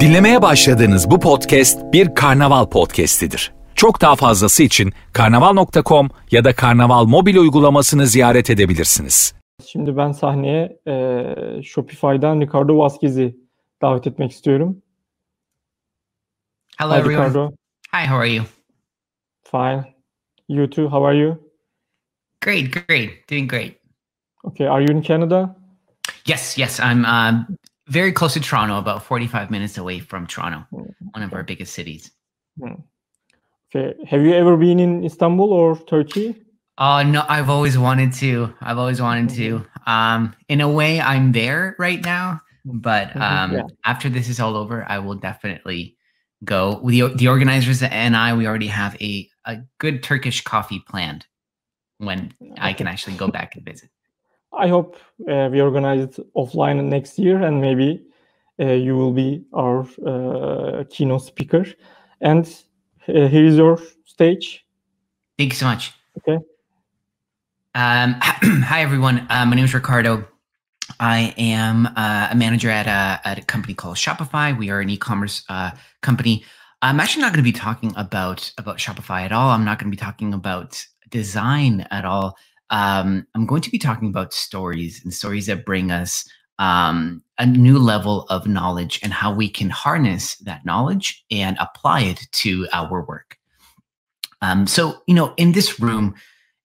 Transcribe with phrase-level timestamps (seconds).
[0.00, 3.52] Dinlemeye başladığınız bu podcast bir karnaval podcastidir.
[3.74, 9.34] Çok daha fazlası için karnaval.com ya da karnaval mobil uygulamasını ziyaret edebilirsiniz.
[9.66, 13.36] Şimdi ben sahneye e, Shopify'dan Ricardo Vasquez'i
[13.82, 14.82] davet etmek istiyorum.
[16.76, 17.28] Hello, Hi, everyone.
[17.28, 17.50] Ricardo.
[17.92, 18.44] Hi, how are you?
[19.44, 19.94] Fine.
[20.48, 20.90] You too.
[20.90, 21.36] How are you?
[22.40, 23.80] Great, great, doing great.
[24.44, 24.66] Okay.
[24.66, 25.56] Are you in Canada?
[26.26, 27.56] Yes, yes, I'm um,
[27.88, 32.10] very close to Toronto, about 45 minutes away from Toronto, one of our biggest cities.
[32.62, 33.94] Okay.
[34.06, 36.40] Have you ever been in Istanbul or Turkey?
[36.78, 38.52] Oh no, I've always wanted to.
[38.60, 39.64] I've always wanted to.
[39.86, 43.62] Um, in a way, I'm there right now, but Mhm, um, yeah.
[43.84, 45.96] after this is all over, I will definitely
[46.44, 46.80] go.
[46.84, 51.26] The the organizers and I, we already have a a good Turkish coffee planned
[51.98, 53.90] when I can actually go back and visit.
[54.56, 54.96] I hope
[55.30, 58.02] uh, we organize it offline next year, and maybe
[58.60, 61.66] uh, you will be our uh, keynote speaker.
[62.20, 62.46] And
[63.08, 64.64] uh, here is your stage.
[65.36, 65.92] Thank you so much.
[66.18, 66.38] Okay.
[67.74, 69.26] Um, hi, everyone.
[69.28, 70.26] Uh, my name is Ricardo.
[71.00, 74.56] I am uh, a manager at a, at a company called Shopify.
[74.56, 76.44] We are an e-commerce uh, company.
[76.82, 79.50] I'm actually not going to be talking about about Shopify at all.
[79.50, 82.36] I'm not going to be talking about design at all.
[82.70, 87.46] Um, I'm going to be talking about stories and stories that bring us um, a
[87.46, 92.66] new level of knowledge and how we can harness that knowledge and apply it to
[92.72, 93.36] our work.
[94.40, 96.14] Um, so, you know, in this room,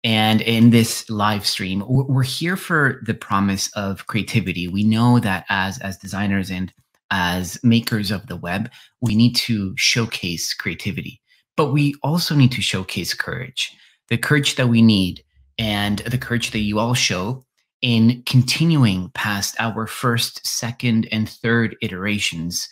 [0.03, 5.45] and in this live stream we're here for the promise of creativity we know that
[5.50, 6.73] as as designers and
[7.11, 11.22] as makers of the web we need to showcase creativity
[11.58, 13.75] but we also need to showcase courage
[14.08, 15.23] the courage that we need
[15.60, 17.46] and the courage that you all show
[17.84, 22.68] in continuing past our first second and third iterations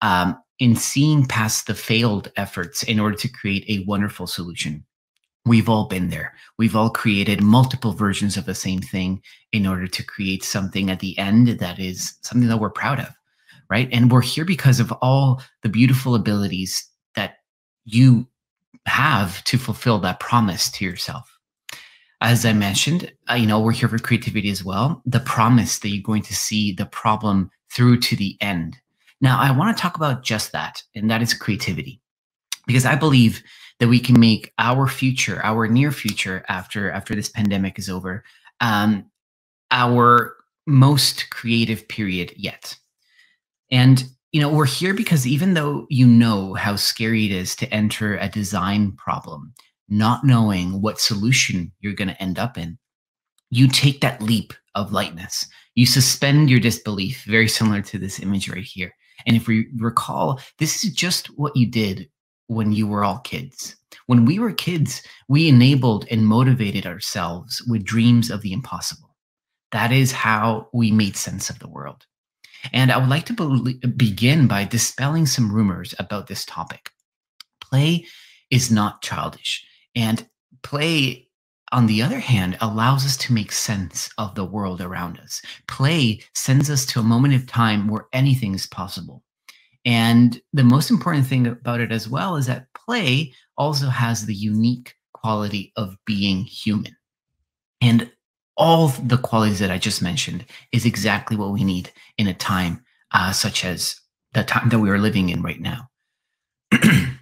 [0.00, 4.84] um, in seeing past the failed efforts in order to create a wonderful solution
[5.48, 6.34] We've all been there.
[6.58, 11.00] We've all created multiple versions of the same thing in order to create something at
[11.00, 13.08] the end that is something that we're proud of,
[13.70, 13.88] right?
[13.90, 17.36] And we're here because of all the beautiful abilities that
[17.86, 18.26] you
[18.84, 21.37] have to fulfill that promise to yourself.
[22.20, 25.02] As I mentioned, uh, you know, we're here for creativity as well.
[25.06, 28.76] The promise that you're going to see the problem through to the end.
[29.20, 32.00] Now, I want to talk about just that, and that is creativity,
[32.66, 33.42] because I believe
[33.78, 38.24] that we can make our future, our near future after after this pandemic is over,
[38.60, 39.04] um,
[39.70, 40.36] our
[40.66, 42.76] most creative period yet.
[43.70, 47.72] And you know, we're here because even though you know how scary it is to
[47.72, 49.54] enter a design problem,
[49.88, 52.78] not knowing what solution you're going to end up in,
[53.50, 55.46] you take that leap of lightness.
[55.74, 58.94] You suspend your disbelief, very similar to this image right here.
[59.26, 62.08] And if we recall, this is just what you did
[62.48, 63.76] when you were all kids.
[64.06, 69.14] When we were kids, we enabled and motivated ourselves with dreams of the impossible.
[69.72, 72.06] That is how we made sense of the world.
[72.72, 76.90] And I would like to be- begin by dispelling some rumors about this topic.
[77.60, 78.06] Play
[78.50, 79.64] is not childish,
[79.98, 80.26] and
[80.62, 81.28] play,
[81.72, 85.42] on the other hand, allows us to make sense of the world around us.
[85.66, 89.24] Play sends us to a moment of time where anything is possible.
[89.84, 94.34] And the most important thing about it as well is that play also has the
[94.34, 96.96] unique quality of being human.
[97.80, 98.10] And
[98.56, 102.84] all the qualities that I just mentioned is exactly what we need in a time
[103.12, 104.00] uh, such as
[104.32, 105.88] the time that we are living in right now.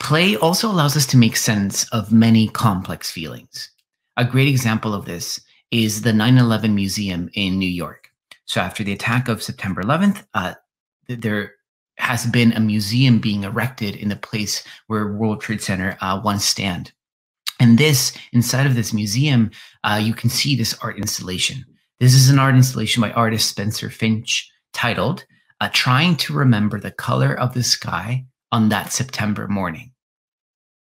[0.00, 3.70] play also allows us to make sense of many complex feelings.
[4.16, 5.40] A great example of this
[5.70, 8.08] is the 9 11 Museum in New York.
[8.46, 10.54] So, after the attack of September 11th, uh,
[11.06, 11.52] there
[11.98, 16.44] has been a museum being erected in the place where World Trade Center uh, once
[16.44, 16.92] stand.
[17.60, 19.50] And this, inside of this museum,
[19.84, 21.64] uh, you can see this art installation.
[22.00, 25.24] This is an art installation by artist Spencer Finch titled
[25.60, 29.92] uh, Trying to Remember the Color of the Sky on That September Morning.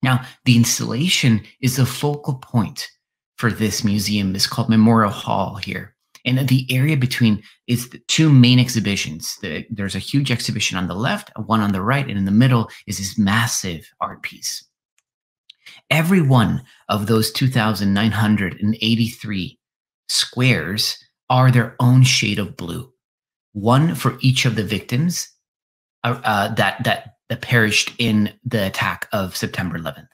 [0.03, 2.89] Now, the installation is the focal point
[3.37, 4.35] for this museum.
[4.35, 5.95] It's called Memorial Hall here.
[6.25, 9.39] And the area between is the two main exhibitions.
[9.41, 12.31] The, there's a huge exhibition on the left, one on the right, and in the
[12.31, 14.63] middle is this massive art piece.
[15.91, 19.59] Every one of those 2,983
[20.09, 20.99] squares
[21.31, 22.93] are their own shade of blue,
[23.53, 25.31] one for each of the victims
[26.05, 30.09] uh, uh, that that that perished in the attack of September 11th.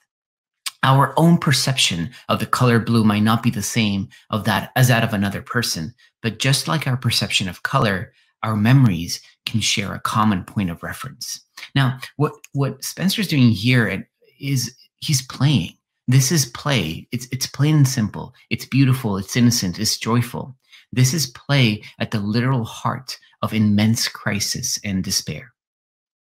[0.82, 4.86] Our own perception of the color blue might not be the same of that as
[4.86, 8.12] that of another person, but just like our perception of color,
[8.44, 11.40] our memories can share a common point of reference.
[11.74, 14.06] Now, what what Spencer's doing here
[14.38, 15.72] is he's playing.
[16.06, 17.08] This is play.
[17.10, 18.34] It's it's plain and simple.
[18.50, 19.16] It's beautiful.
[19.16, 19.80] It's innocent.
[19.80, 20.54] It's joyful.
[20.92, 25.52] This is play at the literal heart of immense crisis and despair.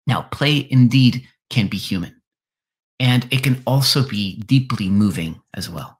[0.07, 2.21] Now, play indeed can be human,
[2.99, 5.99] and it can also be deeply moving as well.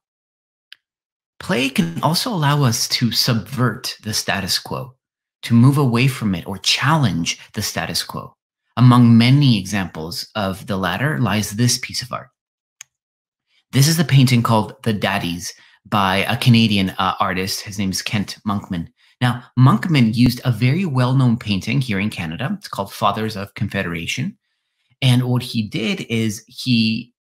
[1.39, 4.95] Play can also allow us to subvert the status quo,
[5.43, 8.33] to move away from it or challenge the status quo.
[8.77, 12.29] Among many examples of the latter lies this piece of art.
[13.71, 15.53] This is the painting called The Daddies
[15.85, 17.61] by a Canadian uh, artist.
[17.61, 18.87] His name is Kent Monkman.
[19.19, 22.55] Now, Monkman used a very well known painting here in Canada.
[22.57, 24.37] It's called Fathers of Confederation.
[25.01, 27.13] And what he did is he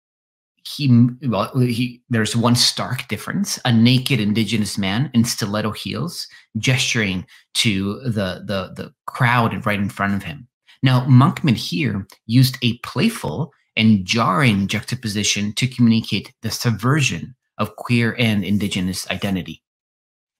[0.67, 6.27] he well he there's one stark difference a naked indigenous man in stiletto heels
[6.59, 10.49] gesturing to the the the crowd right in front of him
[10.83, 18.17] now monkman here used a playful and jarring juxtaposition to communicate the subversion of queer
[18.19, 19.63] and indigenous identity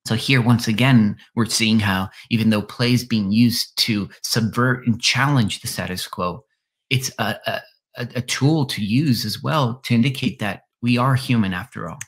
[0.07, 4.87] so here once again we're seeing how even though play is being used to subvert
[4.87, 6.45] and challenge the status quo
[6.91, 7.61] it's a, a
[7.97, 11.99] a, tool to use as well to indicate that we are human after all.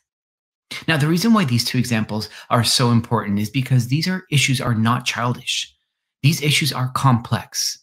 [0.86, 4.60] Now, the reason why these two examples are so important is because these are issues
[4.60, 5.74] are not childish.
[6.22, 7.78] These issues are complex.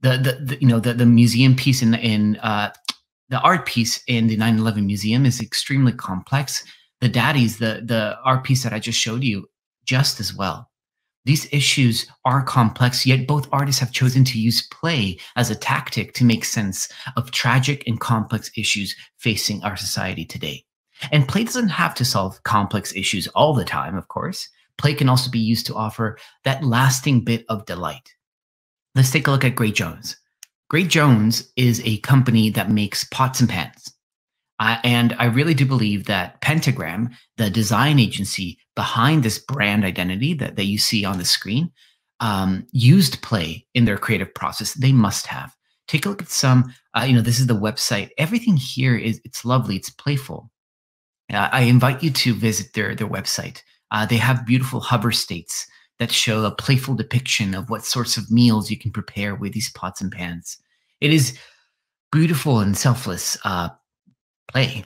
[0.00, 2.72] The, the, the you know the, the museum piece in in uh,
[3.28, 6.64] the art piece in the 9/11 museum is extremely complex.
[7.00, 9.48] The daddies, the the art piece that I just showed you,
[9.84, 10.70] just as well.
[11.26, 16.14] These issues are complex, yet both artists have chosen to use play as a tactic
[16.14, 20.64] to make sense of tragic and complex issues facing our society today.
[21.10, 24.48] And play doesn't have to solve complex issues all the time, of course.
[24.78, 28.14] Play can also be used to offer that lasting bit of delight.
[28.94, 30.16] Let's take a look at Great Jones.
[30.70, 33.92] Great Jones is a company that makes pots and pans.
[34.58, 40.56] And I really do believe that Pentagram, the design agency behind this brand identity that,
[40.56, 41.70] that you see on the screen,
[42.20, 44.72] um, used play in their creative process.
[44.74, 45.54] They must have.
[45.88, 48.10] Take a look at some, uh, you know, this is the website.
[48.18, 50.50] Everything here is, it's lovely, it's playful.
[51.32, 53.62] Uh, I invite you to visit their, their website.
[53.90, 55.66] Uh, they have beautiful hover states
[55.98, 59.70] that show a playful depiction of what sorts of meals you can prepare with these
[59.70, 60.58] pots and pans.
[61.00, 61.38] It is
[62.10, 63.68] beautiful and selfless uh,
[64.48, 64.84] play.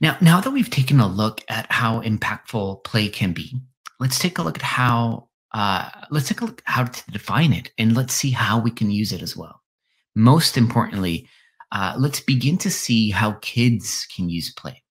[0.00, 3.60] Now, now that we've taken a look at how impactful play can be,
[4.00, 7.70] let's take a look at how uh, let's take a look how to define it,
[7.78, 9.62] and let's see how we can use it as well.
[10.16, 11.28] Most importantly,
[11.70, 14.82] uh, let's begin to see how kids can use play.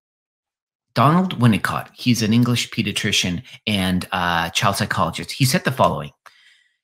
[0.96, 5.32] Donald Winnicott, he's an English pediatrician and uh, child psychologist.
[5.32, 6.12] He said the following.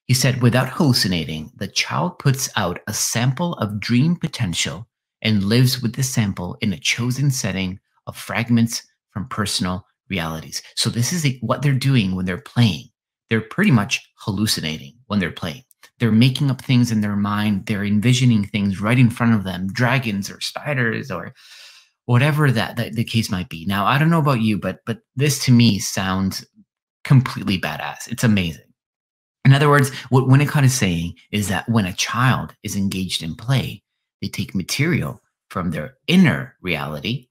[0.05, 4.87] He said, without hallucinating, the child puts out a sample of dream potential
[5.21, 10.61] and lives with the sample in a chosen setting of fragments from personal realities.
[10.75, 12.85] So this is what they're doing when they're playing.
[13.29, 15.63] They're pretty much hallucinating when they're playing.
[15.99, 17.65] They're making up things in their mind.
[17.65, 21.33] They're envisioning things right in front of them, dragons or spiders or
[22.05, 23.65] whatever that, that the case might be.
[23.65, 26.45] Now, I don't know about you, but but this to me sounds
[27.03, 28.11] completely badass.
[28.11, 28.65] It's amazing.
[29.45, 33.35] In other words, what Winnicott is saying is that when a child is engaged in
[33.35, 33.83] play,
[34.21, 37.27] they take material from their inner reality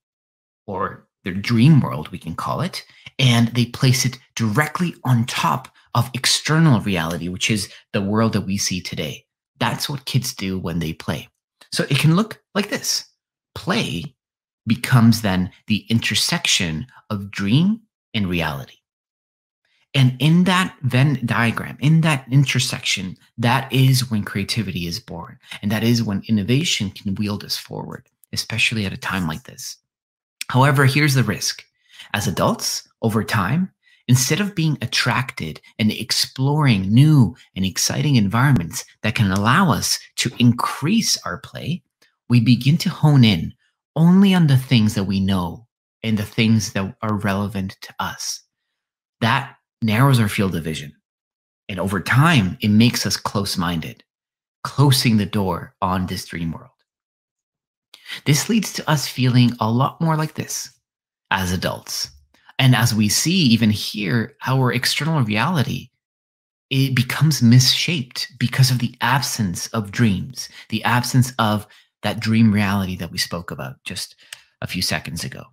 [0.66, 2.85] or their dream world, we can call it,
[3.18, 8.42] and they place it directly on top of external reality, which is the world that
[8.42, 9.25] we see today.
[9.59, 11.28] That's what kids do when they play.
[11.73, 13.04] So it can look like this
[13.54, 14.14] play
[14.66, 17.80] becomes then the intersection of dream
[18.14, 18.76] and reality.
[19.95, 25.38] And in that Venn diagram, in that intersection, that is when creativity is born.
[25.62, 29.76] And that is when innovation can wield us forward, especially at a time like this.
[30.50, 31.64] However, here's the risk.
[32.14, 33.73] As adults, over time,
[34.09, 40.30] instead of being attracted and exploring new and exciting environments that can allow us to
[40.38, 41.83] increase our play,
[42.28, 43.54] we begin to hone in
[43.97, 45.66] only on the things that we know
[46.02, 48.42] and the things that are relevant to us.
[49.82, 50.92] Narrows our field of vision.
[51.68, 54.02] And over time, it makes us close minded,
[54.64, 56.70] closing the door on this dream world.
[58.25, 60.70] This leads to us feeling a lot more like this
[61.30, 62.11] as adults.
[62.58, 65.90] And as we see, even here, our external reality,
[66.70, 71.66] it becomes misshaped because of the absence of dreams, the absence of
[72.02, 74.16] that dream reality that we spoke about just
[74.61, 75.44] a few seconds ago.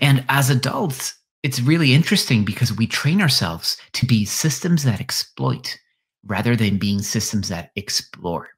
[0.00, 5.76] And as adults, it's really interesting because we train ourselves to be systems that exploit
[6.24, 8.48] rather than being systems that explore.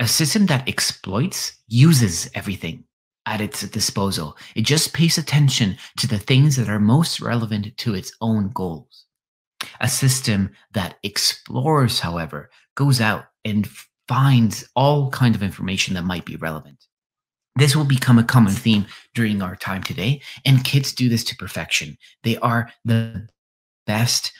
[0.00, 2.84] A system that exploits uses everything
[3.26, 4.36] at its disposal.
[4.56, 9.04] It just pays attention to the things that are most relevant to its own goals.
[9.80, 13.68] A system that explores, however, goes out and
[14.08, 16.84] finds all kind of information that might be relevant.
[17.56, 21.36] This will become a common theme during our time today, and kids do this to
[21.36, 21.98] perfection.
[22.22, 23.28] They are the
[23.86, 24.32] best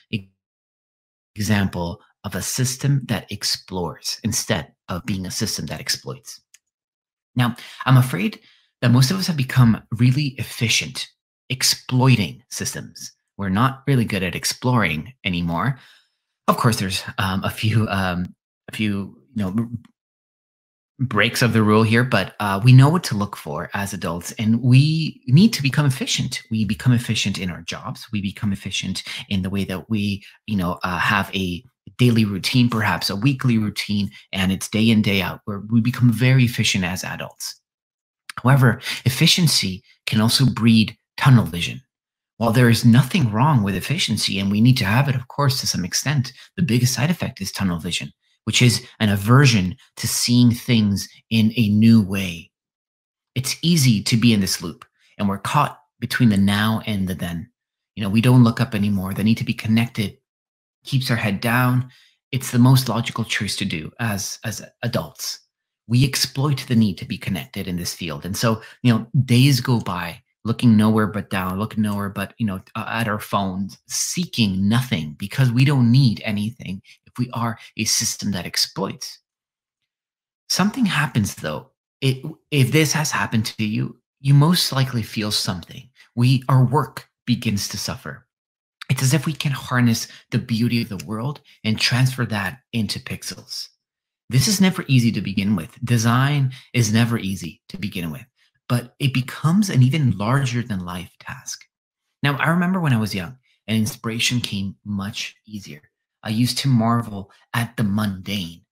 [1.37, 6.41] example of a system that explores instead of being a system that exploits.
[7.35, 8.41] Now, I'm afraid
[8.81, 11.09] that most of us have become really efficient
[11.49, 13.13] exploiting systems.
[13.37, 15.79] We're not really good at exploring anymore.
[16.49, 18.35] Of course, there's um, a few, um,
[18.69, 19.69] a few, you know,
[21.03, 24.33] breaks of the rule here, but uh, we know what to look for as adults,
[24.33, 26.43] and we need to become efficient.
[26.51, 28.07] We become efficient in our jobs.
[28.13, 31.65] We become efficient in the way that we, you know, uh, have a
[31.99, 36.13] daily routine, perhaps a weekly routine, and it's day in day out, where we become
[36.13, 37.61] very efficient as adults.
[38.43, 41.81] However, efficiency can also breed tunnel vision.
[42.39, 45.61] While there is nothing wrong with efficiency, and we need to have it, of course,
[45.61, 48.13] to some extent, the biggest side effect is tunnel vision
[48.45, 52.51] which is an aversion to seeing things in a new way.
[53.35, 54.85] It's easy to be in this loop,
[55.19, 57.51] and we're caught between the now and the then.
[57.95, 59.15] You know, we don't look up anymore.
[59.15, 60.19] The need to be connected
[60.85, 61.91] keeps our head down.
[62.33, 65.39] It's the most logical choice to do as as adults.
[65.87, 69.61] We exploit the need to be connected in this field, and so you know, days
[69.61, 74.69] go by looking nowhere but down, looking nowhere but you know at our phones, seeking
[74.69, 76.83] nothing because we don't need anything
[77.13, 79.19] if we are a system that exploits.
[80.49, 81.71] Something happens though.
[82.01, 85.89] It, if this has happened to you, you most likely feel something.
[86.15, 88.27] We our work begins to suffer.
[88.91, 92.99] It's as if we can harness the beauty of the world and transfer that into
[92.99, 93.69] pixels.
[94.29, 95.77] This is never easy to begin with.
[95.85, 98.25] Design is never easy to begin with,
[98.69, 101.65] but it becomes an even larger than life task.
[102.23, 105.83] Now, I remember when I was young and inspiration came much easier.
[106.23, 108.63] I used to marvel at the mundane,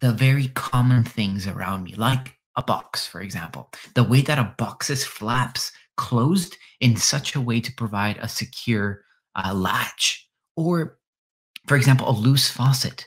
[0.00, 3.70] the very common things around me, like a box, for example.
[3.94, 9.02] The way that a box's flaps closed in such a way to provide a secure
[9.34, 10.98] uh, latch, or,
[11.66, 13.06] for example, a loose faucet.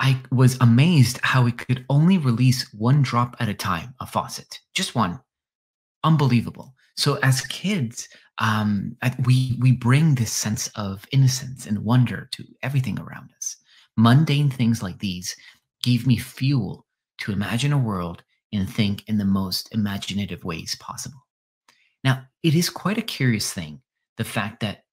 [0.00, 4.60] I was amazed how it could only release one drop at a time, a faucet,
[4.74, 5.20] just one.
[6.02, 6.73] Unbelievable.
[6.96, 8.08] So, as kids,
[8.38, 13.56] um, we we bring this sense of innocence and wonder to everything around us.
[13.96, 15.36] Mundane things like these
[15.82, 16.86] gave me fuel
[17.18, 18.22] to imagine a world
[18.52, 21.26] and think in the most imaginative ways possible.
[22.02, 23.80] Now, it is quite a curious thing
[24.16, 24.84] the fact that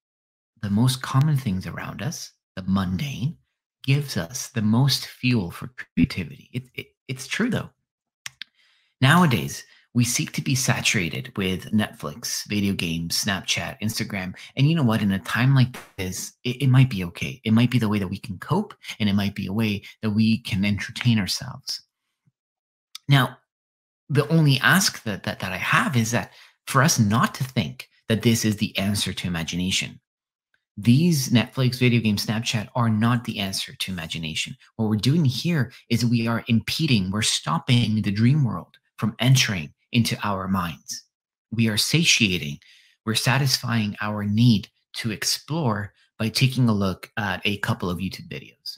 [0.62, 3.38] the most common things around us, the mundane,
[3.84, 6.50] gives us the most fuel for creativity.
[6.54, 7.70] It, it, it's true though.
[9.02, 14.34] Nowadays, we seek to be saturated with Netflix, video games, Snapchat, Instagram.
[14.56, 15.02] And you know what?
[15.02, 17.42] In a time like this, it, it, might be okay.
[17.44, 19.84] It might be the way that we can cope, and it might be a way
[20.02, 21.82] that we can entertain ourselves.
[23.10, 23.38] Now,
[24.08, 26.32] the only ask that, that, that I have is that
[26.68, 30.00] for us not to think that this is the answer to imagination.
[30.78, 34.56] These Netflix, video game, Snapchat are not the answer to imagination.
[34.78, 39.74] What we're doing here is we are impeding, we're stopping the dream world from entering
[39.92, 41.04] into our minds.
[41.52, 42.60] We are satiating,
[43.06, 48.30] we're satisfying our need to explore by taking a look at a couple of YouTube
[48.30, 48.78] videos.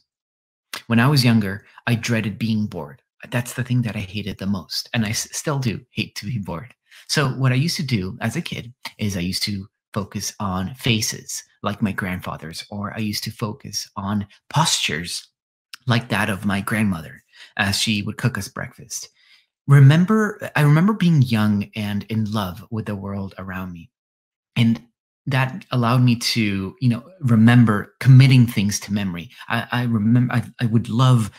[0.88, 3.02] When I was younger, I dreaded being bored.
[3.30, 4.90] That's the thing that I hated the most.
[4.94, 6.74] And I still do hate to be bored.
[7.08, 10.74] So, what I used to do as a kid is I used to focus on
[10.76, 15.28] faces like my grandfather's, or I used to focus on postures
[15.86, 17.24] like that of my grandmother
[17.58, 19.10] as she would cook us breakfast
[19.68, 23.90] remember i remember being young and in love with the world around me.
[24.56, 24.82] And
[25.26, 29.30] that allowed me to you know remember committing things to memory.
[29.48, 31.32] I, I remember I, I, would love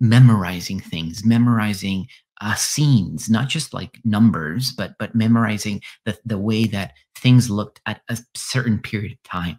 [0.00, 2.06] memorizing things memorizing
[2.40, 7.80] uh, scenes not just like numbers but but memorizing the, the way that things looked
[7.86, 9.58] at a certain period of time.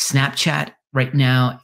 [0.00, 1.60] Snapchat right now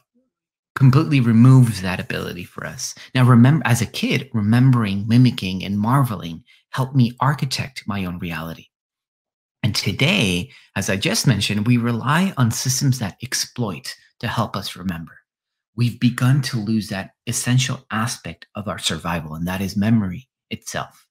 [0.79, 2.95] completely removes that ability for us.
[3.13, 8.67] Now, remember, as a kid, remembering, mimicking, and marveling helped me architect my own reality.
[9.61, 14.77] And today, as I just mentioned, we rely on systems that exploit to help us
[14.77, 15.11] remember.
[15.75, 21.05] We've begun to lose that essential aspect of our survival, and that is memory itself.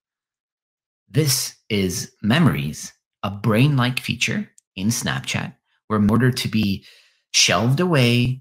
[1.11, 5.55] This is Memories, a brain like feature in Snapchat,
[5.89, 6.87] where in order to be
[7.33, 8.41] shelved away,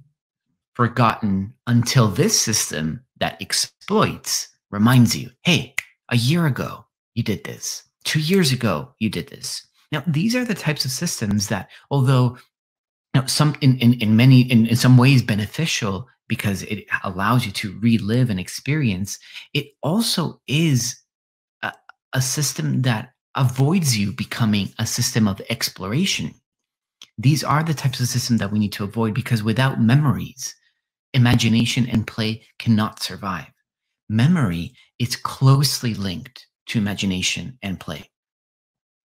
[0.77, 5.73] forgotten until this system that exploits reminds you hey,
[6.09, 9.67] a year ago you did this, two years ago you did this.
[9.91, 12.37] Now, these are the types of systems that, although
[13.15, 17.51] know, some in, in, in many in, in some ways beneficial because it allows you
[17.53, 19.17] to relive an experience,
[19.55, 20.95] it also is
[21.63, 21.73] a,
[22.13, 26.35] a system that avoids you becoming a system of exploration.
[27.17, 30.53] These are the types of systems that we need to avoid because without memories,
[31.17, 33.47] imagination and play cannot survive.
[34.07, 38.09] Memory is closely linked to imagination and play.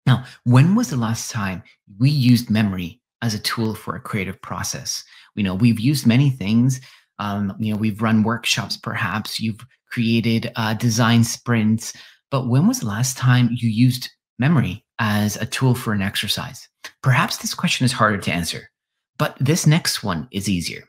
[0.06, 1.63] Now, when was the last time
[1.98, 5.03] we used memory as a tool for a creative process?
[5.36, 6.82] We know we've used many things.
[7.18, 11.94] Um, you know, we've run workshops, perhaps you've created uh, design sprints.
[12.30, 16.68] But when was the last time you used memory as a tool for an exercise?
[17.03, 18.70] Perhaps this question is harder to answer,
[19.18, 20.84] but this next one is easier.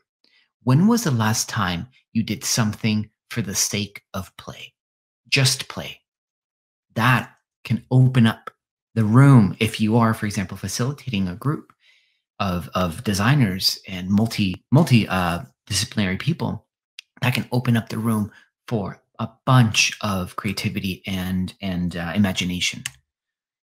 [0.63, 4.73] When was the last time you did something for the sake of play?
[5.27, 6.01] Just play.
[6.95, 7.31] That
[7.63, 8.49] can open up
[8.95, 11.73] the room if you are, for example, facilitating a group
[12.39, 16.67] of, of designers and multi multi uh, disciplinary people.
[17.21, 18.31] That can open up the room
[18.67, 22.83] for a bunch of creativity and and uh, imagination.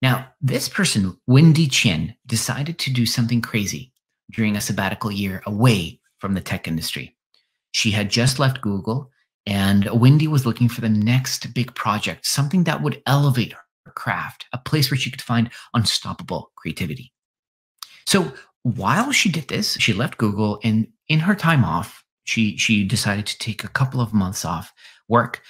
[0.01, 3.91] Now, this person, Windy Chien, decided to do something crazy
[4.31, 7.15] during a sabbatical year away from the tech industry.
[7.71, 9.11] She had just left Google,
[9.45, 14.45] and Windy was looking for the next big project, something that would elevate her craft,
[14.53, 17.11] a place where she could find unstoppable creativity.
[18.05, 18.31] So
[18.63, 23.25] while she did this, she left Google, and in her time off, she she decided
[23.27, 24.73] to take a couple of months off
[25.07, 25.41] work.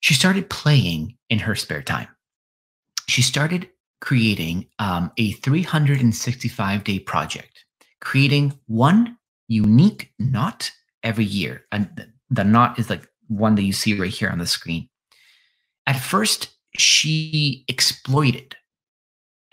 [0.00, 2.08] She started playing in her spare time.
[3.08, 3.68] She started
[4.00, 7.64] creating um, a 365 day project,
[8.00, 9.16] creating one
[9.48, 10.70] unique knot
[11.02, 11.64] every year.
[11.72, 11.88] And
[12.30, 14.88] the, knot is like one that you see right here on the screen.
[15.86, 18.56] At first, she exploited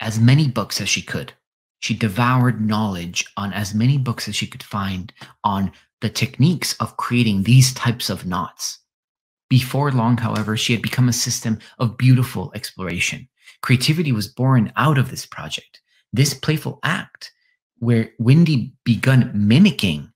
[0.00, 1.32] as many books as she could.
[1.80, 5.12] She devoured knowledge on as many books as she could find
[5.44, 8.78] on the techniques of creating these types of knots.
[9.48, 13.28] Before long, however, she had become a system of beautiful exploration.
[13.62, 15.80] Creativity was born out of this project.
[16.12, 17.32] This playful act,
[17.82, 20.12] where Windy begun mimicking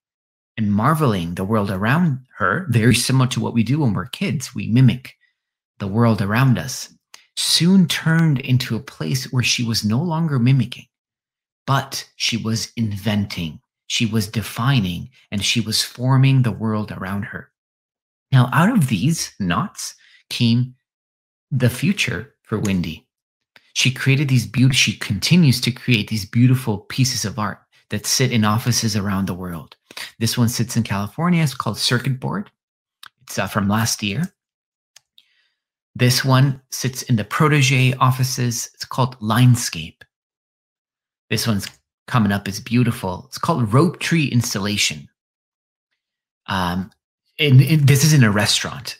[0.56, 4.54] and marveling the world around her, very similar to what we do when we're kids,
[4.54, 5.16] we mimic
[5.80, 6.94] the world around us,
[7.36, 10.86] soon turned into a place where she was no longer mimicking,
[11.66, 17.50] but she was inventing, she was defining, and she was forming the world around her.
[18.30, 19.96] Now, out of these knots
[20.30, 20.76] came
[21.50, 23.05] the future for Windy
[23.76, 27.58] she created these beautiful, she continues to create these beautiful pieces of art
[27.90, 29.76] that sit in offices around the world.
[30.18, 31.42] This one sits in California.
[31.42, 32.50] It's called Circuit Board.
[33.24, 34.32] It's uh, from last year.
[35.94, 38.70] This one sits in the Protege offices.
[38.72, 40.00] It's called Linescape.
[41.28, 41.68] This one's
[42.06, 43.26] coming up is beautiful.
[43.28, 45.06] It's called Rope Tree Installation.
[46.46, 46.90] Um,
[47.38, 48.98] and, and this is in a restaurant.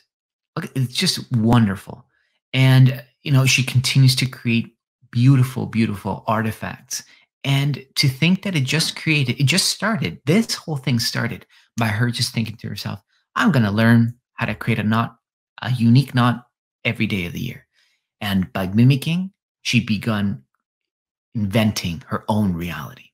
[0.55, 2.05] Look, it's just wonderful.
[2.53, 4.73] And you know, she continues to create
[5.11, 7.03] beautiful, beautiful artifacts.
[7.43, 11.87] And to think that it just created, it just started, this whole thing started by
[11.87, 13.01] her just thinking to herself,
[13.35, 15.17] I'm going to learn how to create a knot,
[15.61, 16.45] a unique knot
[16.85, 17.67] every day of the year.
[18.21, 20.43] And by mimicking, she begun
[21.35, 23.09] inventing her own reality.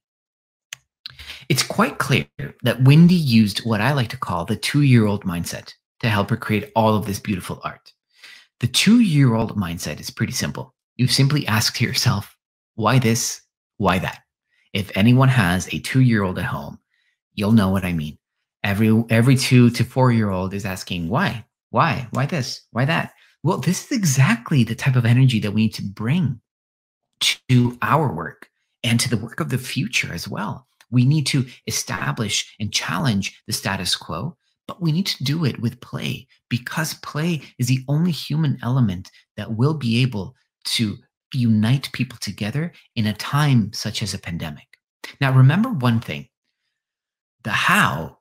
[1.49, 2.27] It's quite clear
[2.61, 6.29] that Windy used what I like to call the two year old mindset to help
[6.29, 7.92] her create all of this beautiful art.
[8.63, 10.73] The two year old mindset is pretty simple.
[10.95, 12.33] You simply ask yourself,
[12.75, 13.41] why this?
[13.75, 14.21] Why that?
[14.71, 16.79] If anyone has a two year old at home,
[17.33, 18.17] you'll know what I mean.
[18.63, 21.43] Every, every two to four year old is asking, why?
[21.71, 22.07] Why?
[22.11, 22.61] Why this?
[22.71, 23.11] Why that?
[23.43, 26.39] Well, this is exactly the type of energy that we need to bring
[27.19, 28.47] to our work
[28.81, 30.67] and to the work of the future as well.
[30.89, 35.61] We need to establish and challenge the status quo but we need to do it
[35.61, 40.97] with play because play is the only human element that will be able to
[41.33, 44.67] unite people together in a time such as a pandemic.
[45.19, 46.29] Now, remember one thing
[47.43, 48.19] the how,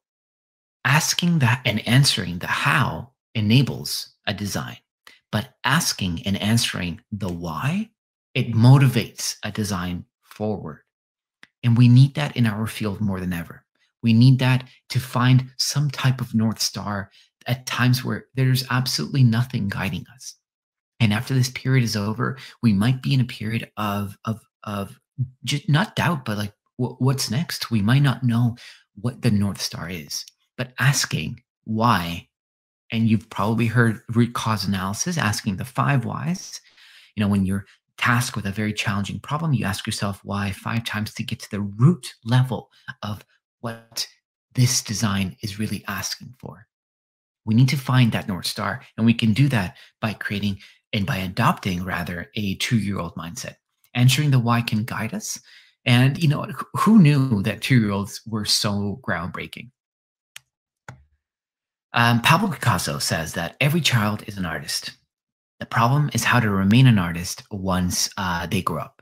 [0.85, 4.78] asking that and answering the how enables a design,
[5.31, 7.90] but asking and answering the why,
[8.35, 10.81] it motivates a design forward.
[11.62, 13.62] And we need that in our field more than ever.
[14.02, 17.10] We need that to find some type of North Star
[17.46, 20.34] at times where there's absolutely nothing guiding us.
[21.00, 24.98] And after this period is over, we might be in a period of, of, of
[25.44, 27.70] just not doubt, but like, what's next?
[27.70, 28.56] We might not know
[29.00, 30.24] what the North Star is.
[30.56, 32.28] but asking why.
[32.90, 36.60] And you've probably heard root cause analysis, asking the five whys.
[37.16, 37.64] You know, when you're
[37.98, 41.50] tasked with a very challenging problem, you ask yourself why five times to get to
[41.50, 42.70] the root level
[43.02, 43.24] of
[43.62, 44.07] what
[44.55, 46.66] this design is really asking for.
[47.44, 50.59] We need to find that North Star, and we can do that by creating
[50.92, 53.57] and by adopting rather a two year old mindset.
[53.94, 55.40] Answering the why can guide us.
[55.85, 59.70] And, you know, who knew that two year olds were so groundbreaking?
[61.94, 64.92] Um, Pablo Picasso says that every child is an artist.
[65.61, 69.01] The problem is how to remain an artist once uh, they grow up.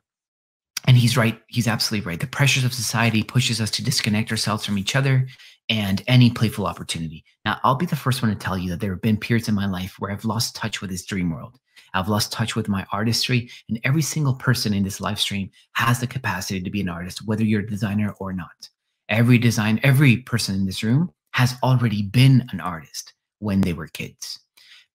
[0.86, 1.40] And he's right.
[1.48, 2.20] He's absolutely right.
[2.20, 5.26] The pressures of society pushes us to disconnect ourselves from each other
[5.68, 7.24] and any playful opportunity.
[7.44, 9.54] Now, I'll be the first one to tell you that there have been periods in
[9.54, 11.58] my life where I've lost touch with this dream world.
[11.94, 16.00] I've lost touch with my artistry, and every single person in this live stream has
[16.00, 18.68] the capacity to be an artist, whether you're a designer or not.
[19.08, 23.88] Every design, every person in this room has already been an artist when they were
[23.88, 24.38] kids.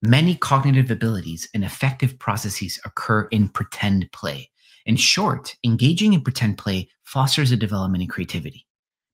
[0.01, 4.49] Many cognitive abilities and effective processes occur in pretend play.
[4.85, 8.65] In short, engaging in pretend play fosters a development in creativity.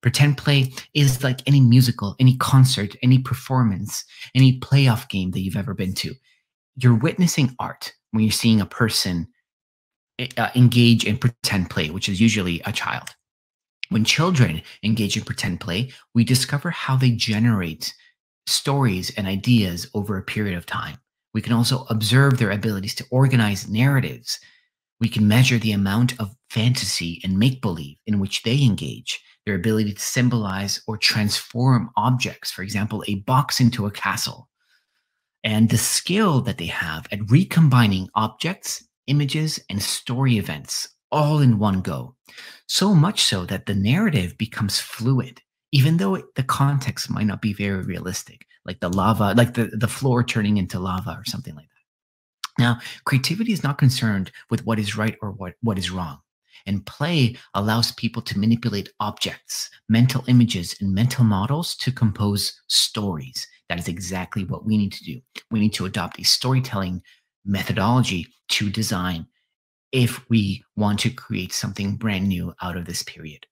[0.01, 4.03] Pretend play is like any musical, any concert, any performance,
[4.33, 6.13] any playoff game that you've ever been to.
[6.75, 9.27] You're witnessing art when you're seeing a person
[10.17, 13.09] eh, uh, engage in pretend play, which is usually a child.
[13.89, 17.93] When children engage in pretend play, we discover how they generate
[18.47, 20.97] stories and ideas over a period of time.
[21.33, 24.39] We can also observe their abilities to organize narratives.
[25.01, 29.55] We can measure the amount of fantasy and make believe in which they engage their
[29.55, 34.47] ability to symbolize or transform objects, for example, a box into a castle,
[35.43, 41.57] and the skill that they have at recombining objects, images, and story events all in
[41.57, 42.15] one go.
[42.67, 47.53] So much so that the narrative becomes fluid, even though the context might not be
[47.53, 51.65] very realistic, like the lava, like the, the floor turning into lava or something like
[51.65, 51.70] that.
[52.59, 56.19] Now, creativity is not concerned with what is right or what, what is wrong.
[56.65, 63.47] And play allows people to manipulate objects, mental images, and mental models to compose stories.
[63.69, 65.19] That is exactly what we need to do.
[65.49, 67.01] We need to adopt a storytelling
[67.45, 69.25] methodology to design
[69.91, 73.45] if we want to create something brand new out of this period.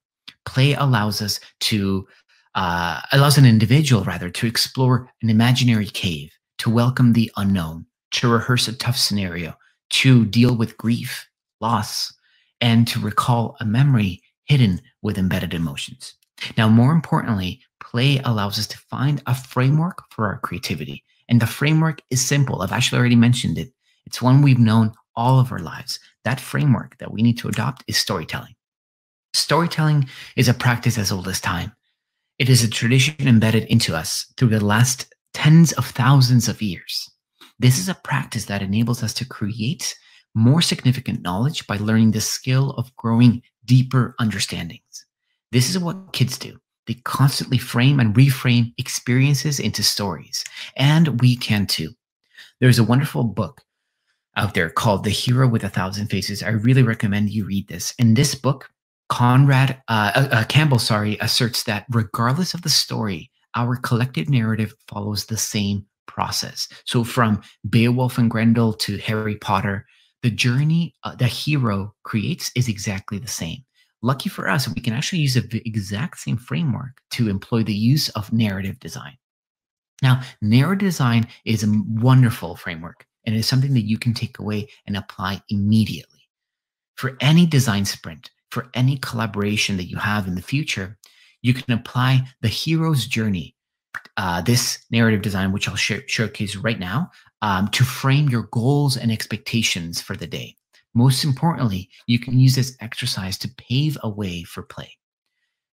[0.45, 2.07] Play allows us to,
[2.55, 8.31] uh, allows an individual rather to explore an imaginary cave, to welcome the unknown, to
[8.31, 9.55] rehearse a tough scenario,
[9.91, 11.27] to deal with grief,
[11.61, 12.13] loss,
[12.61, 16.15] and to recall a memory hidden with embedded emotions.
[16.57, 21.03] Now, more importantly, play allows us to find a framework for our creativity.
[21.27, 22.61] And the framework is simple.
[22.61, 23.71] I've actually already mentioned it.
[24.05, 25.99] It's one we've known all of our lives.
[26.23, 28.55] That framework that we need to adopt is storytelling.
[29.33, 31.71] Storytelling is a practice as old as time.
[32.39, 37.09] It is a tradition embedded into us through the last tens of thousands of years.
[37.59, 39.93] This is a practice that enables us to create
[40.33, 45.05] more significant knowledge by learning the skill of growing deeper understandings.
[45.51, 46.57] This is what kids do.
[46.87, 50.43] They constantly frame and reframe experiences into stories,
[50.77, 51.91] and we can too.
[52.61, 53.61] There's a wonderful book
[54.37, 56.41] out there called The Hero with a Thousand Faces.
[56.41, 57.93] I really recommend you read this.
[57.99, 58.69] In this book,
[59.09, 64.73] Conrad uh, uh, uh Campbell, sorry, asserts that regardless of the story, our collective narrative
[64.87, 66.67] follows the same process.
[66.83, 69.85] So from Beowulf and Grendel to Harry Potter
[70.21, 73.63] the journey uh, the hero creates is exactly the same.
[74.01, 78.09] Lucky for us, we can actually use the exact same framework to employ the use
[78.09, 79.17] of narrative design.
[80.01, 84.39] Now, narrative design is a wonderful framework and it is something that you can take
[84.39, 86.29] away and apply immediately.
[86.95, 90.97] For any design sprint, for any collaboration that you have in the future,
[91.41, 93.55] you can apply the hero's journey,
[94.17, 98.97] uh, this narrative design, which I'll sh- showcase right now, um, to frame your goals
[98.97, 100.55] and expectations for the day.
[100.93, 104.97] Most importantly, you can use this exercise to pave a way for play.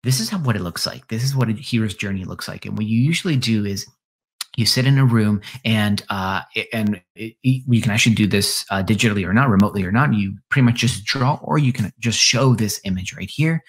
[0.03, 1.07] This is how, what it looks like.
[1.07, 2.65] This is what a hero's journey looks like.
[2.65, 3.87] And what you usually do is
[4.57, 6.41] you sit in a room and uh,
[6.73, 10.13] and it, it, you can actually do this uh, digitally or not, remotely or not.
[10.13, 13.63] You pretty much just draw, or you can just show this image right here.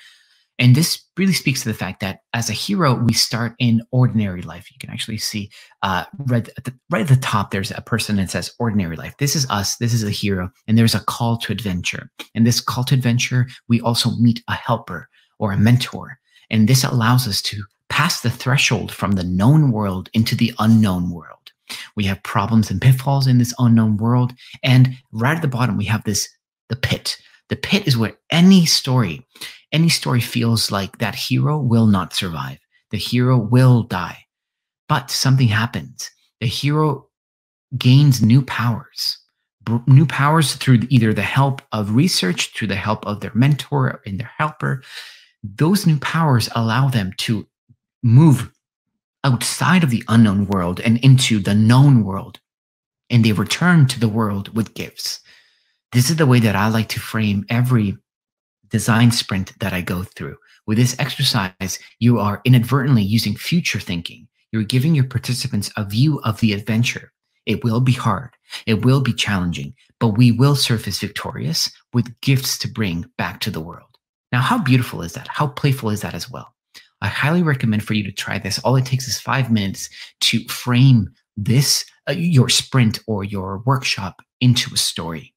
[0.59, 4.43] And this really speaks to the fact that as a hero, we start in ordinary
[4.43, 4.71] life.
[4.71, 5.51] You can actually see
[5.83, 9.15] uh, right, at the, right at the top, there's a person that says ordinary life.
[9.19, 9.77] This is us.
[9.77, 10.51] This is a hero.
[10.69, 12.11] And there's a call to adventure.
[12.35, 16.19] And this call to adventure, we also meet a helper or a mentor.
[16.51, 21.11] And this allows us to pass the threshold from the known world into the unknown
[21.11, 21.53] world.
[21.97, 24.35] We have problems and pitfalls in this unknown world.
[24.63, 26.29] And right at the bottom, we have this
[26.69, 27.19] the pit.
[27.55, 29.25] The pit is where any story,
[29.71, 32.59] any story feels like that hero will not survive.
[32.91, 34.27] The hero will die.
[34.89, 36.11] but something happens.
[36.41, 37.09] The hero
[37.77, 39.19] gains new powers,
[39.87, 44.19] new powers through either the help of research, through the help of their mentor and
[44.21, 44.83] their helper.
[45.43, 47.47] Those new powers allow them to
[48.03, 48.51] move
[49.25, 52.41] outside of the unknown world and into the known world.
[53.11, 55.21] And they return to the world with gifts.
[55.95, 57.97] This is the way that I like to frame every
[58.69, 60.37] design sprint that I go through.
[60.67, 64.27] With this exercise, you are inadvertently using future thinking.
[64.51, 67.13] You're giving your participants a view of the adventure.
[67.47, 68.31] It will be hard.
[68.67, 73.53] It will be challenging, but we will surface victorious with gifts to bring back to
[73.53, 73.97] the world.
[74.33, 75.29] Now, how beautiful is that?
[75.29, 76.57] How playful is that as well?
[77.03, 78.59] I highly recommend for you to try this.
[78.59, 79.89] All it takes is five minutes
[80.23, 85.34] to frame this, uh, your sprint or your workshop into a story.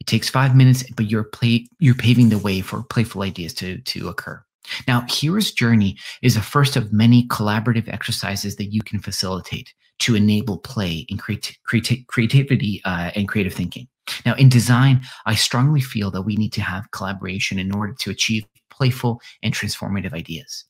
[0.00, 3.78] It takes five minutes, but you're play, you're paving the way for playful ideas to,
[3.78, 4.42] to occur.
[4.86, 10.14] Now, Hero's Journey is the first of many collaborative exercises that you can facilitate to
[10.14, 13.86] enable play and creati- creativity uh, and creative thinking.
[14.24, 18.10] Now, in design, I strongly feel that we need to have collaboration in order to
[18.10, 20.64] achieve playful and transformative ideas.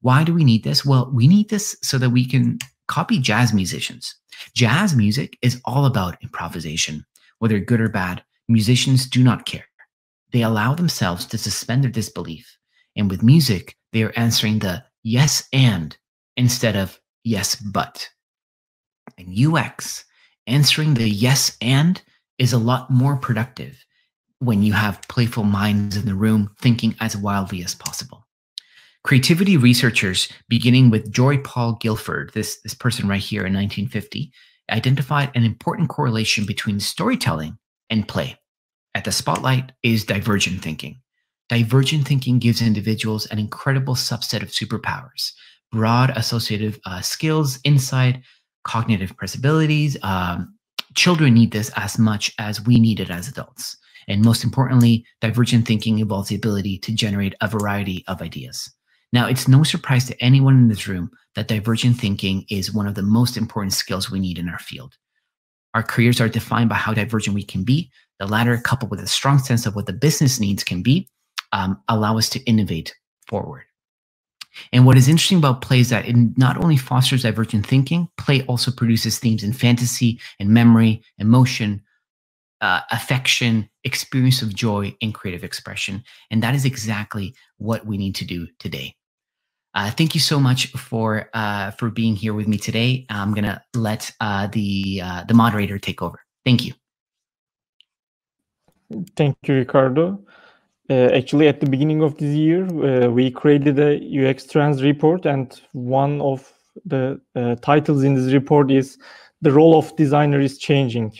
[0.00, 0.84] Why do we need this?
[0.84, 4.14] Well, we need this so that we can copy jazz musicians.
[4.54, 7.04] Jazz music is all about improvisation.
[7.38, 9.64] Whether good or bad, musicians do not care.
[10.32, 12.58] They allow themselves to suspend their disbelief.
[12.96, 15.96] And with music, they are answering the yes and
[16.36, 18.08] instead of yes but.
[19.18, 20.04] And UX,
[20.46, 22.02] answering the yes and
[22.38, 23.84] is a lot more productive
[24.38, 28.26] when you have playful minds in the room thinking as wildly as possible.
[29.02, 34.32] Creativity researchers, beginning with Joy Paul Guilford, this, this person right here in 1950,
[34.70, 37.58] identified an important correlation between storytelling
[37.90, 38.38] and play.
[38.94, 41.00] At the spotlight is divergent thinking.
[41.48, 45.32] Divergent thinking gives individuals an incredible subset of superpowers,
[45.72, 48.22] broad associative uh, skills, insight,
[48.64, 49.96] cognitive possibilities.
[50.02, 50.54] Um,
[50.94, 53.76] children need this as much as we need it as adults.
[54.08, 58.72] And most importantly, divergent thinking involves the ability to generate a variety of ideas.
[59.12, 62.94] Now, it's no surprise to anyone in this room that divergent thinking is one of
[62.94, 64.96] the most important skills we need in our field.
[65.74, 67.90] Our careers are defined by how divergent we can be.
[68.18, 71.08] The latter, coupled with a strong sense of what the business needs can be,
[71.52, 72.94] um, allow us to innovate
[73.26, 73.64] forward.
[74.72, 78.42] And what is interesting about play is that it not only fosters divergent thinking, play
[78.42, 81.82] also produces themes in fantasy and memory, emotion,
[82.60, 86.02] uh, affection, experience of joy, and creative expression.
[86.30, 88.96] And that is exactly what we need to do today.
[89.72, 93.06] Uh, thank you so much for uh, for being here with me today.
[93.08, 96.18] I'm gonna let uh, the uh, the moderator take over.
[96.44, 96.74] Thank you.
[99.16, 100.20] Thank you, Ricardo.
[100.88, 105.24] Uh, actually, at the beginning of this year, uh, we created a UX Trends report,
[105.24, 106.52] and one of
[106.84, 107.20] the
[107.62, 108.98] titles in this report is
[109.40, 111.12] "The role of designer is changing."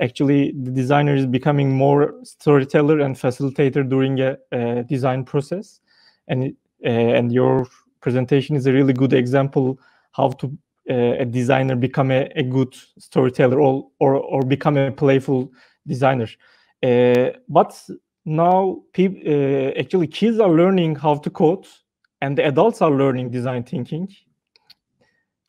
[0.00, 5.80] Actually, the designer is becoming more storyteller and facilitator during a, a design process,
[6.28, 7.66] and uh, and your
[8.00, 9.78] presentation is a really good example
[10.12, 10.56] how to
[10.90, 15.52] uh, a designer become a, a good storyteller or, or, or become a playful
[15.86, 16.28] designer.
[16.82, 17.78] Uh, but
[18.24, 21.66] now people actually kids are learning how to code
[22.20, 24.08] and the adults are learning design thinking.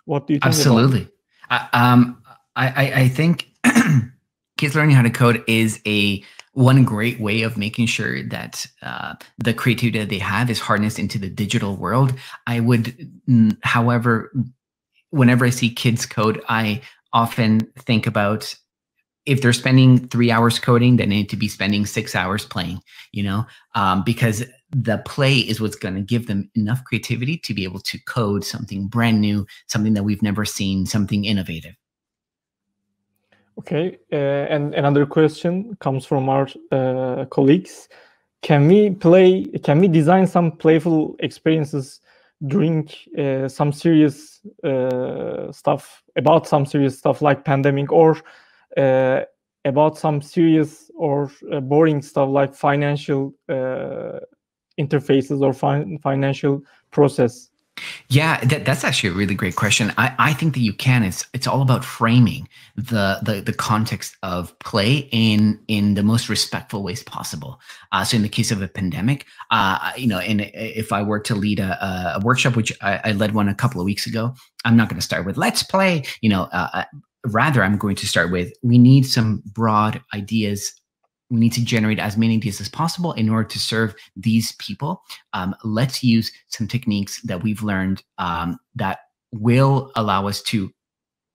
[0.05, 0.47] What do you think?
[0.47, 1.07] Absolutely.
[1.49, 2.21] I, um,
[2.55, 3.47] I, I think
[4.57, 9.15] kids learning how to code is a one great way of making sure that uh,
[9.37, 12.13] the creativity that they have is harnessed into the digital world.
[12.47, 12.95] I would,
[13.63, 14.31] however,
[15.11, 16.81] whenever I see kids code, I
[17.13, 18.55] often think about
[19.25, 22.81] if they're spending three hours coding, they need to be spending six hours playing,
[23.11, 27.53] you know, um, because the play is what's going to give them enough creativity to
[27.53, 31.75] be able to code something brand new, something that we've never seen, something innovative.
[33.59, 37.89] Okay, uh, and another question comes from our uh, colleagues.
[38.41, 39.43] Can we play?
[39.63, 41.99] Can we design some playful experiences
[42.47, 48.15] during uh, some serious uh, stuff about some serious stuff like pandemic, or
[48.77, 49.25] uh,
[49.65, 53.33] about some serious or uh, boring stuff like financial
[54.79, 57.48] interfaces or fin financial process?
[58.07, 59.93] Yeah, that, that's actually a really great question.
[59.97, 61.03] I, I think that you can.
[61.03, 66.29] It's it's all about framing the the, the context of play in in the most
[66.29, 67.59] respectful ways possible.
[67.91, 71.19] Uh, so in the case of a pandemic, uh, you know, and if I were
[71.19, 74.33] to lead a, a workshop, which I, I, led one a couple of weeks ago,
[74.65, 76.83] I'm not going to start with "Let's play." You know, uh, uh,
[77.25, 80.73] rather I'm going to start with we need some broad ideas
[81.29, 85.03] we need to generate as many ideas as possible in order to serve these people.
[85.33, 88.99] Um, let's use some techniques that we've learned um, that
[89.31, 90.71] will allow us to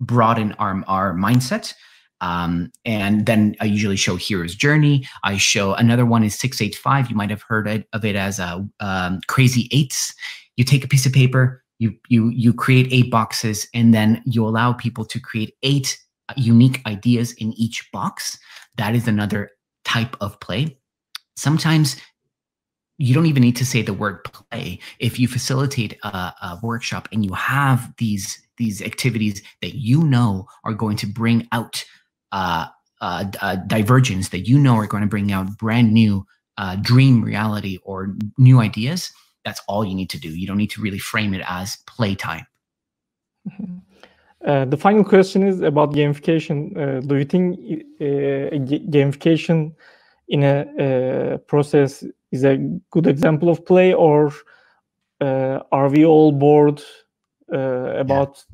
[0.00, 1.72] broaden our, our mindset.
[2.20, 5.06] Um, and then I usually show Hero's Journey.
[5.22, 7.10] I show another one is 685.
[7.10, 10.14] You might have heard of it as a um, Crazy Eights.
[10.56, 14.46] You take a piece of paper, you you you create eight boxes, and then you
[14.46, 15.98] allow people to create eight
[16.36, 18.38] unique ideas in each box.
[18.76, 19.50] That is another
[19.94, 20.76] type of play.
[21.36, 21.96] Sometimes
[22.98, 27.08] you don't even need to say the word play if you facilitate a, a, workshop
[27.12, 31.84] and you have these these activities that you know are going to bring out
[32.30, 32.66] uh,
[33.00, 36.24] uh, uh, divergence that you know are going to bring out brand new
[36.56, 39.12] uh, dream reality or new ideas
[39.44, 42.46] that's all you need to do you don't need to really frame it as playtime
[43.48, 43.73] mm-hmm.
[44.44, 46.76] Uh, the final question is about gamification.
[46.76, 47.58] Uh, do you think
[47.98, 48.54] uh,
[48.90, 49.74] gamification
[50.28, 52.56] in a process is a
[52.90, 54.32] good example of play, or
[55.20, 56.82] uh, are we all bored
[57.52, 58.44] uh, about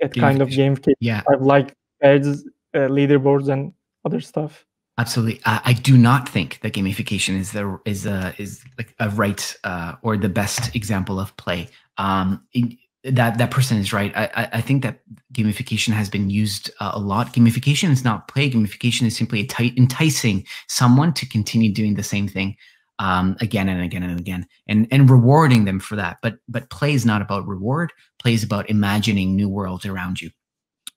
[0.00, 0.06] yeah.
[0.06, 0.94] that kind of gamification?
[1.00, 2.44] Yeah, like ads,
[2.74, 3.74] leaderboards, and
[4.06, 4.64] other stuff.
[4.98, 9.10] Absolutely, I, I, do not think that gamification is the is a is like a
[9.10, 9.54] right
[10.02, 11.68] or the best example of play.
[11.98, 12.78] Um, in,
[13.12, 14.12] that that person is right.
[14.16, 15.00] I I think that
[15.32, 17.32] gamification has been used uh, a lot.
[17.32, 18.50] Gamification is not play.
[18.50, 22.56] Gamification is simply enticing someone to continue doing the same thing
[22.98, 26.18] um, again and again and again, and and rewarding them for that.
[26.22, 27.92] But but play is not about reward.
[28.18, 30.30] Play is about imagining new worlds around you.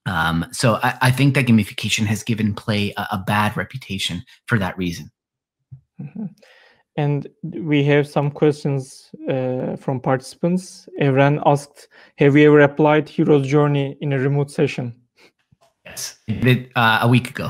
[0.06, 4.58] Um, so I, I, think that gamification has given play a, a bad reputation for
[4.58, 5.12] that reason.
[6.02, 6.26] Mm-hmm.
[7.00, 10.90] And we have some questions uh, from participants.
[11.02, 14.94] Evren asked, "Have you ever applied Hero's Journey in a remote session?"
[15.86, 16.20] Yes,
[16.76, 17.48] uh, a week ago.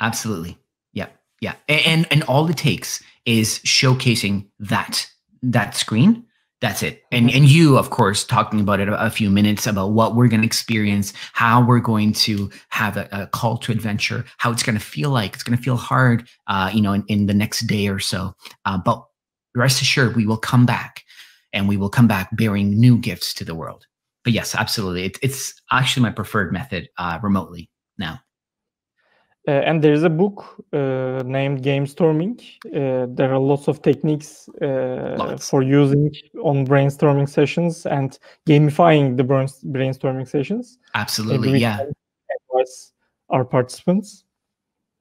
[0.00, 0.58] Absolutely.
[0.92, 1.08] Yeah,
[1.40, 1.54] yeah.
[1.66, 5.06] And and all it takes is showcasing that
[5.42, 6.26] that screen
[6.60, 7.04] that's it.
[7.10, 7.36] And mm-hmm.
[7.36, 10.42] and you of course talking about it a, a few minutes about what we're going
[10.42, 14.78] to experience how we're going to have a, a call to adventure how it's going
[14.78, 17.66] to feel like it's going to feel hard uh, you know in, in the next
[17.66, 18.34] day or so.
[18.64, 19.04] Uh, but
[19.54, 21.02] rest assured we will come back
[21.52, 23.86] and we will come back bearing new gifts to the world.
[24.24, 25.04] But yes absolutely.
[25.04, 28.20] It, it's actually my preferred method uh, remotely now
[29.48, 32.38] uh, and there's a book uh, named Game Storming.
[32.66, 39.24] Uh, there are lots of techniques uh, for using on brainstorming sessions and gamifying the
[39.24, 40.78] brainstorming sessions.
[40.94, 41.86] Absolutely, yeah.
[42.52, 42.92] Advise
[43.30, 44.24] our participants.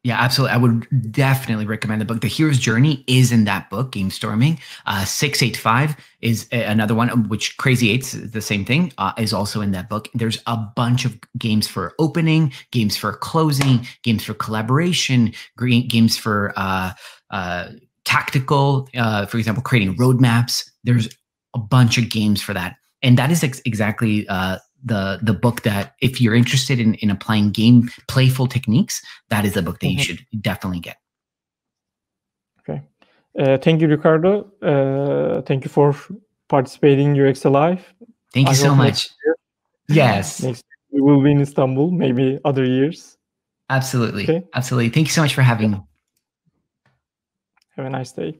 [0.09, 0.55] Yeah, absolutely.
[0.55, 2.21] I would definitely recommend the book.
[2.21, 4.59] The Hero's Journey is in that book, Game Storming.
[4.87, 9.69] Uh, 685 is another one, which Crazy Eights, the same thing, uh, is also in
[9.73, 10.09] that book.
[10.15, 16.53] There's a bunch of games for opening, games for closing, games for collaboration, games for
[16.55, 16.93] uh,
[17.29, 17.67] uh,
[18.03, 20.67] tactical, uh, for example, creating roadmaps.
[20.85, 21.07] There's
[21.53, 22.77] a bunch of games for that.
[23.03, 27.09] And that is ex- exactly uh, the the book that if you're interested in in
[27.09, 29.97] applying game playful techniques, that is the book that mm-hmm.
[29.97, 30.97] you should definitely get.
[32.61, 32.81] Okay,
[33.39, 34.51] uh, thank you, Ricardo.
[34.61, 35.95] Uh, thank you for
[36.47, 37.93] participating in UX Live.
[38.33, 39.09] Thank you I so much.
[39.87, 43.17] Yes, next we will be in Istanbul, maybe other years.
[43.69, 44.43] Absolutely, okay.
[44.53, 44.89] absolutely.
[44.89, 45.81] Thank you so much for having me.
[47.75, 48.39] Have a nice day.